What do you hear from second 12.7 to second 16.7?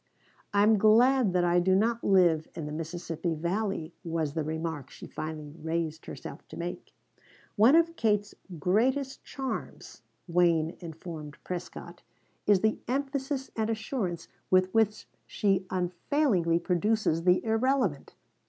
emphasis and assurance with which she unfailingly